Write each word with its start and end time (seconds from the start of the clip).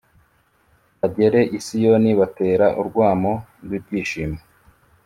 bagere 0.99 1.39
i 1.57 1.59
Siyoni 1.65 2.11
batera 2.19 2.67
urwamo 2.81 3.33
rw’ibyishimo. 3.63 4.39